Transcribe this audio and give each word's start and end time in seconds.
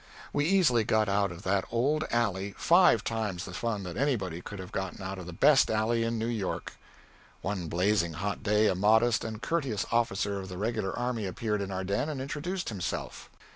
We 0.33 0.45
easily 0.45 0.83
got 0.83 1.07
out 1.07 1.31
of 1.31 1.43
that 1.43 1.63
old 1.69 2.05
alley 2.09 2.55
five 2.57 3.03
times 3.03 3.45
the 3.45 3.53
fun 3.53 3.83
that 3.83 3.97
anybody 3.97 4.41
could 4.41 4.57
have 4.57 4.71
gotten 4.71 5.03
out 5.03 5.19
of 5.19 5.27
the 5.27 5.31
best 5.31 5.69
alley 5.69 6.03
in 6.03 6.17
New 6.17 6.25
York. 6.25 6.73
One 7.43 7.67
blazing 7.67 8.13
hot 8.13 8.41
day, 8.41 8.65
a 8.65 8.73
modest 8.73 9.23
and 9.23 9.39
courteous 9.43 9.85
officer 9.91 10.39
of 10.39 10.49
the 10.49 10.57
regular 10.57 10.97
army 10.97 11.27
appeared 11.27 11.61
in 11.61 11.69
our 11.69 11.83
den 11.83 12.09
and 12.09 12.19
introduced 12.19 12.69
himself. 12.69 13.29